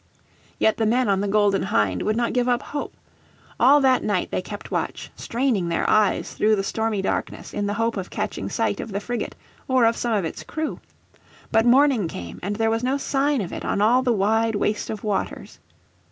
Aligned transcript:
Yet 0.57 0.77
the 0.77 0.87
men 0.87 1.07
on 1.07 1.21
the 1.21 1.27
Golden 1.27 1.61
Hind 1.61 2.01
would 2.01 2.15
not 2.17 2.33
give 2.33 2.49
up 2.49 2.63
hope. 2.63 2.95
All 3.59 3.79
that 3.81 4.03
night 4.03 4.31
they 4.31 4.41
kept 4.41 4.71
watch, 4.71 5.11
straining 5.15 5.69
their 5.69 5.87
eyes 5.87 6.33
through 6.33 6.55
the 6.55 6.63
stormy 6.63 7.03
darkness 7.03 7.53
in 7.53 7.67
the 7.67 7.75
hope 7.75 7.97
of 7.97 8.09
catching 8.09 8.49
sight 8.49 8.79
of 8.79 8.91
the 8.91 8.99
frigate 8.99 9.35
or 9.67 9.85
of 9.85 9.95
some 9.95 10.13
of 10.13 10.25
its 10.25 10.41
crew. 10.41 10.79
But 11.51 11.67
morning 11.67 12.07
came 12.07 12.39
and 12.41 12.55
there 12.55 12.71
was 12.71 12.83
no 12.83 12.97
sign 12.97 13.41
of 13.41 13.53
it 13.53 13.63
on 13.63 13.79
all 13.79 14.01
the 14.01 14.11
wide 14.11 14.55
waste 14.55 14.89
of 14.89 15.03
waters. 15.03 15.59